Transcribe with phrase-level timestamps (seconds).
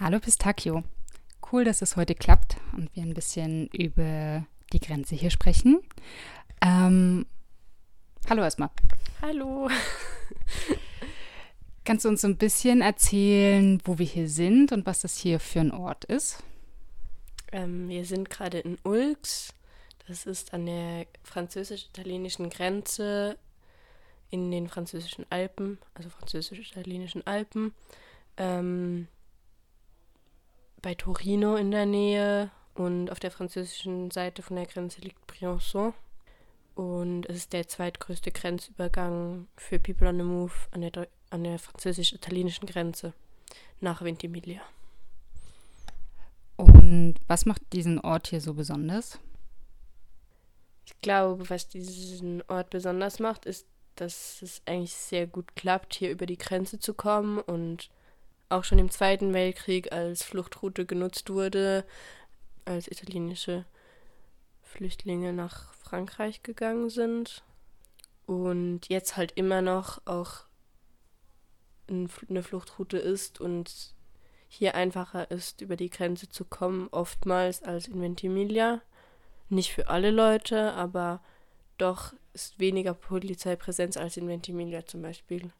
[0.00, 0.84] Hallo Pistachio.
[1.50, 5.80] Cool, dass es heute klappt und wir ein bisschen über die Grenze hier sprechen.
[6.62, 7.26] Ähm,
[8.30, 8.70] hallo erstmal.
[9.20, 9.68] Hallo.
[11.84, 15.40] Kannst du uns so ein bisschen erzählen, wo wir hier sind und was das hier
[15.40, 16.44] für ein Ort ist?
[17.50, 19.52] Ähm, wir sind gerade in Ulks.
[20.06, 23.36] Das ist an der französisch-italienischen Grenze
[24.30, 27.74] in den französischen Alpen, also französisch-italienischen Alpen.
[28.36, 29.08] Ähm,
[30.82, 35.92] bei Torino in der Nähe und auf der französischen Seite von der Grenze liegt Briançon.
[36.74, 41.58] Und es ist der zweitgrößte Grenzübergang für People on the Move an der, an der
[41.58, 43.12] französisch-italienischen Grenze
[43.80, 44.60] nach Ventimiglia.
[46.56, 49.18] Und was macht diesen Ort hier so besonders?
[50.86, 56.10] Ich glaube, was diesen Ort besonders macht, ist, dass es eigentlich sehr gut klappt, hier
[56.10, 57.90] über die Grenze zu kommen und
[58.48, 61.84] auch schon im Zweiten Weltkrieg als Fluchtroute genutzt wurde,
[62.64, 63.64] als italienische
[64.62, 67.42] Flüchtlinge nach Frankreich gegangen sind
[68.26, 70.44] und jetzt halt immer noch auch
[71.88, 73.94] eine Fluchtroute ist und
[74.48, 78.82] hier einfacher ist, über die Grenze zu kommen, oftmals als in Ventimiglia.
[79.48, 81.22] Nicht für alle Leute, aber
[81.78, 85.50] doch ist weniger Polizeipräsenz als in Ventimiglia zum Beispiel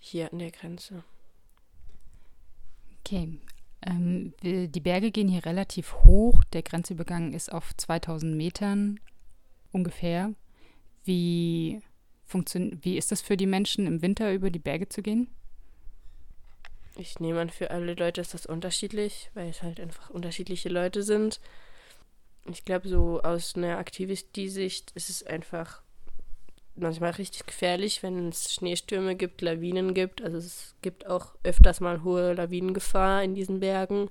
[0.00, 1.02] hier an der Grenze.
[3.06, 3.38] Okay.
[3.82, 6.42] Ähm, die Berge gehen hier relativ hoch.
[6.52, 8.98] Der Grenzübergang ist auf 2000 Metern
[9.72, 10.32] ungefähr.
[11.04, 11.82] Wie,
[12.32, 15.28] wie ist das für die Menschen im Winter über die Berge zu gehen?
[16.96, 21.02] Ich nehme an, für alle Leute ist das unterschiedlich, weil es halt einfach unterschiedliche Leute
[21.02, 21.40] sind.
[22.46, 25.82] Ich glaube, so aus einer Aktivist-Sicht ist es einfach
[26.76, 30.22] manchmal richtig gefährlich, wenn es Schneestürme gibt, Lawinen gibt.
[30.22, 34.08] Also es gibt auch öfters mal hohe Lawinengefahr in diesen Bergen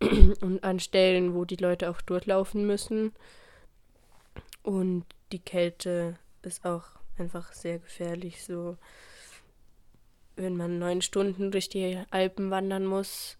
[0.40, 3.12] und an Stellen, wo die Leute auch durchlaufen müssen.
[4.62, 6.84] Und die Kälte ist auch
[7.16, 8.44] einfach sehr gefährlich.
[8.44, 8.76] So,
[10.36, 13.38] wenn man neun Stunden durch die Alpen wandern muss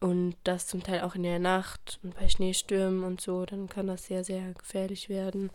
[0.00, 3.86] und das zum Teil auch in der Nacht und bei Schneestürmen und so, dann kann
[3.86, 5.50] das sehr, sehr gefährlich werden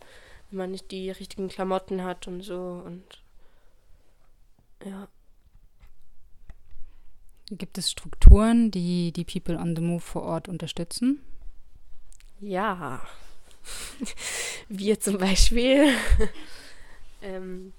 [0.53, 3.03] wenn man nicht die richtigen Klamotten hat und so und
[4.85, 5.07] ja.
[7.49, 11.21] Gibt es Strukturen, die die People on the Move vor Ort unterstützen?
[12.39, 13.01] Ja.
[14.69, 15.89] wir zum Beispiel.
[17.23, 17.73] ähm,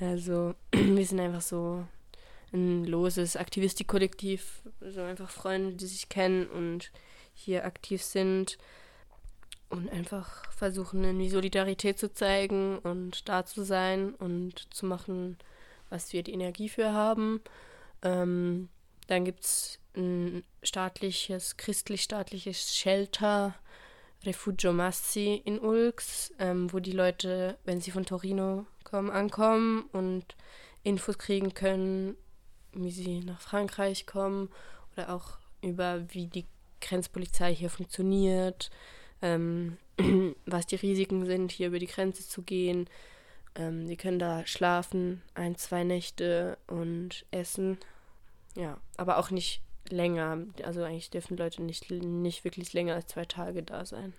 [0.00, 1.86] also, wir sind einfach so
[2.52, 6.92] ein loses Aktivistikkollektiv, so einfach Freunde, die sich kennen und
[7.34, 8.56] hier aktiv sind
[9.70, 15.38] und einfach versuchen, irgendwie Solidarität zu zeigen und da zu sein und zu machen,
[15.88, 17.40] was wir die Energie für haben.
[18.02, 18.68] Ähm,
[19.06, 23.54] dann gibt es ein staatliches, christlich-staatliches Shelter,
[24.24, 30.36] Refugio Massi in Ulks, ähm, wo die Leute, wenn sie von Torino kommen, ankommen und
[30.82, 32.16] Infos kriegen können,
[32.72, 34.50] wie sie nach Frankreich kommen
[34.92, 36.46] oder auch über wie die
[36.80, 38.70] Grenzpolizei hier funktioniert,
[39.22, 39.76] ähm,
[40.46, 42.88] was die Risiken sind, hier über die Grenze zu gehen.
[43.54, 47.78] Ähm, die können da schlafen, ein, zwei Nächte und essen.
[48.56, 50.38] Ja, aber auch nicht länger.
[50.64, 54.12] Also eigentlich dürfen Leute nicht, nicht wirklich länger als zwei Tage da sein.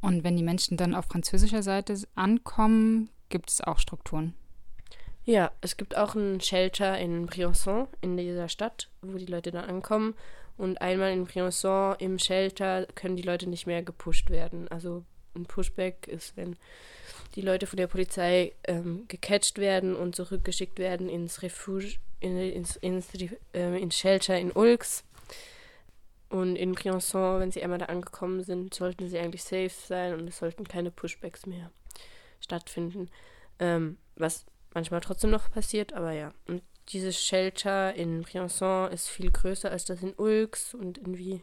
[0.00, 4.34] Und wenn die Menschen dann auf französischer Seite ankommen, gibt es auch Strukturen?
[5.24, 9.64] Ja, es gibt auch ein Shelter in Briançon, in dieser Stadt, wo die Leute dann
[9.64, 10.14] ankommen.
[10.56, 14.68] Und einmal in Briançon im Shelter können die Leute nicht mehr gepusht werden.
[14.68, 15.04] Also
[15.34, 16.56] ein Pushback ist, wenn
[17.34, 22.76] die Leute von der Polizei ähm, gecatcht werden und zurückgeschickt werden ins Refuge, in, ins,
[22.76, 23.08] ins,
[23.52, 25.04] äh, ins Shelter in Ulks.
[26.28, 30.28] Und in Briançon, wenn sie einmal da angekommen sind, sollten sie eigentlich safe sein und
[30.28, 31.70] es sollten keine Pushbacks mehr
[32.40, 33.08] stattfinden.
[33.58, 36.32] Ähm, was manchmal trotzdem noch passiert, aber ja.
[36.46, 41.42] Und dieses Shelter in Briançon ist viel größer als das in Ulks und irgendwie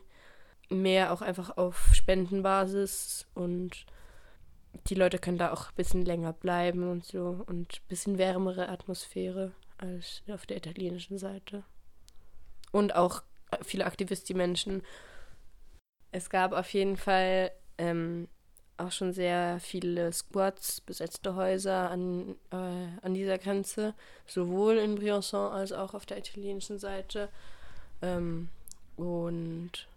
[0.69, 3.85] mehr auch einfach auf Spendenbasis und
[4.87, 8.69] die Leute können da auch ein bisschen länger bleiben und so und ein bisschen wärmere
[8.69, 11.63] Atmosphäre als auf der italienischen Seite.
[12.71, 13.23] Und auch
[13.63, 14.83] viele Aktivisten-Menschen.
[16.11, 18.29] Es gab auf jeden Fall ähm,
[18.81, 23.93] auch schon sehr viele Squads, besetzte Häuser an, äh, an dieser Grenze,
[24.27, 27.29] sowohl in Briançon als auch auf der italienischen Seite.
[28.01, 28.49] Ähm,
[28.97, 29.87] und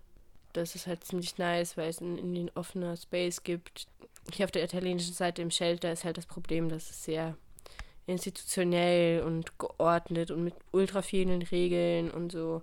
[0.52, 3.86] das ist halt ziemlich nice, weil es in, in den offener Space gibt.
[4.32, 7.36] Hier auf der italienischen Seite im Shelter ist halt das Problem, dass es sehr
[8.06, 12.62] institutionell und geordnet und mit ultra vielen Regeln und so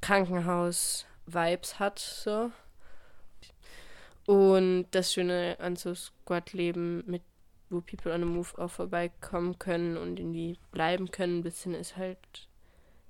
[0.00, 2.50] Krankenhaus-Vibes hat, so.
[4.28, 7.22] Und das Schöne an so Squad-Leben, mit
[7.70, 11.96] wo People on the Move auch vorbeikommen können und irgendwie bleiben können, ein bisschen ist
[11.96, 12.18] halt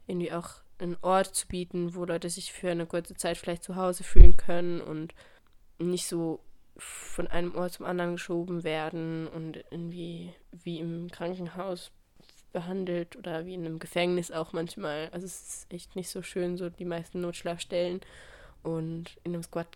[0.06, 0.48] irgendwie auch
[0.78, 4.36] einen Ort zu bieten, wo Leute sich für eine kurze Zeit vielleicht zu Hause fühlen
[4.36, 5.12] können und
[5.80, 6.38] nicht so
[6.76, 11.90] von einem Ort zum anderen geschoben werden und irgendwie wie im Krankenhaus
[12.52, 15.08] behandelt oder wie in einem Gefängnis auch manchmal.
[15.10, 18.02] Also es ist echt nicht so schön, so die meisten Notschlafstellen.
[18.62, 19.66] Und in einem Squad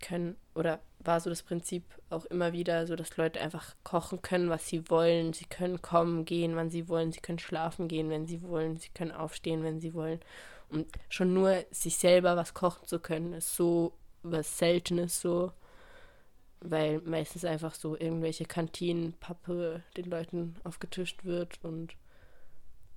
[0.00, 4.48] können oder war so das Prinzip auch immer wieder so, dass Leute einfach kochen können,
[4.48, 5.32] was sie wollen.
[5.32, 7.12] Sie können kommen, gehen, wann sie wollen.
[7.12, 8.76] Sie können schlafen gehen, wenn sie wollen.
[8.78, 10.20] Sie können aufstehen, wenn sie wollen.
[10.68, 13.92] Und schon nur sich selber was kochen zu können, ist so
[14.22, 15.52] was Seltenes so,
[16.60, 21.94] weil meistens einfach so irgendwelche Kantinenpappe den Leuten aufgetischt wird und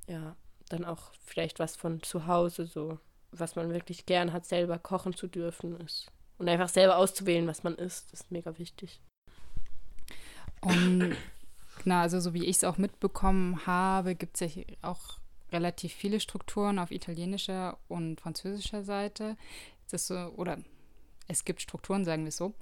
[0.07, 0.35] ja,
[0.69, 2.97] dann auch vielleicht was von zu Hause so,
[3.31, 7.63] was man wirklich gern hat, selber kochen zu dürfen ist und einfach selber auszuwählen, was
[7.63, 8.99] man isst, ist mega wichtig.
[10.61, 11.15] Und
[11.83, 15.19] genau, also so wie ich es auch mitbekommen habe, gibt es ja auch
[15.51, 19.35] relativ viele Strukturen auf italienischer und französischer Seite.
[19.91, 20.57] Das so, oder
[21.27, 22.53] es gibt Strukturen, sagen wir es so.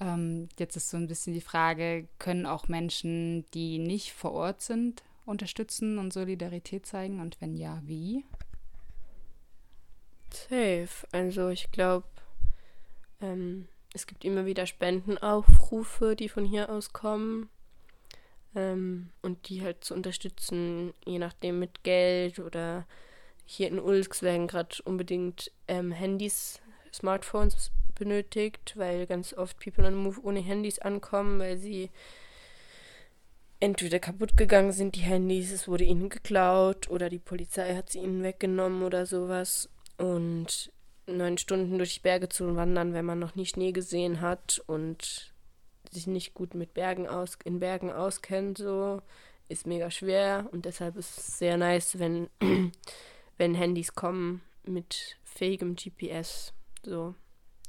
[0.00, 4.62] Ähm, jetzt ist so ein bisschen die Frage, können auch Menschen, die nicht vor Ort
[4.62, 7.20] sind, unterstützen und Solidarität zeigen?
[7.20, 8.24] Und wenn ja, wie?
[10.30, 10.88] Safe.
[11.12, 12.06] Also ich glaube,
[13.26, 17.48] ähm, es gibt immer wieder Spendenaufrufe, die von hier aus kommen.
[18.54, 22.86] Ähm, und die halt zu unterstützen, je nachdem mit Geld oder
[23.44, 26.60] hier in Ulks werden gerade unbedingt ähm, Handys,
[26.92, 31.90] Smartphones benötigt, weil ganz oft People on Move ohne Handys ankommen, weil sie
[33.60, 38.00] entweder kaputt gegangen sind, die Handys, es wurde ihnen geklaut oder die Polizei hat sie
[38.00, 39.70] ihnen weggenommen oder sowas.
[39.96, 40.70] Und
[41.06, 45.32] neun Stunden durch die Berge zu wandern, wenn man noch nie Schnee gesehen hat und
[45.90, 49.00] sich nicht gut mit Bergen aus, in Bergen auskennt, so,
[49.48, 50.48] ist mega schwer.
[50.52, 52.28] Und deshalb ist es sehr nice, wenn,
[53.38, 56.52] wenn Handys kommen mit fähigem GPS.
[56.84, 57.14] So,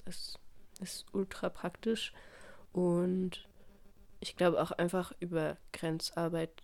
[0.06, 0.36] das
[0.80, 2.13] ist ultra praktisch.
[2.74, 3.48] Und
[4.19, 6.63] ich glaube auch einfach über Grenzarbeit,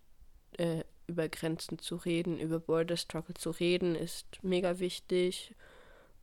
[0.57, 5.55] äh, über Grenzen zu reden, über Border Struggle zu reden, ist mega wichtig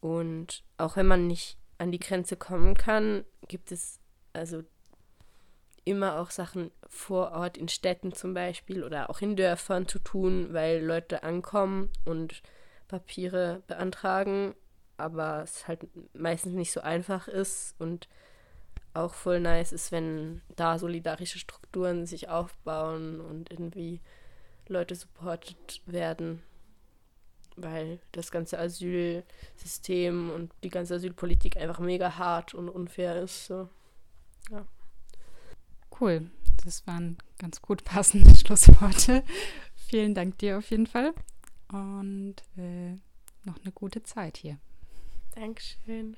[0.00, 4.00] und auch wenn man nicht an die Grenze kommen kann, gibt es
[4.32, 4.62] also
[5.84, 10.52] immer auch Sachen vor Ort in Städten zum Beispiel oder auch in Dörfern zu tun,
[10.52, 12.42] weil Leute ankommen und
[12.88, 14.54] Papiere beantragen,
[14.96, 18.08] aber es halt meistens nicht so einfach ist und
[18.92, 24.00] auch voll nice ist, wenn da solidarische Strukturen sich aufbauen und irgendwie
[24.66, 26.42] Leute supportet werden
[27.56, 33.46] weil das ganze Asylsystem und die ganze Asylpolitik einfach mega hart und unfair ist.
[33.46, 33.68] So.
[34.50, 34.66] Ja.
[36.00, 36.30] Cool.
[36.64, 39.22] Das waren ganz gut passende Schlussworte.
[39.74, 41.12] Vielen Dank dir auf jeden Fall.
[41.72, 42.92] Und äh,
[43.44, 44.58] noch eine gute Zeit hier.
[45.34, 46.16] Dankeschön.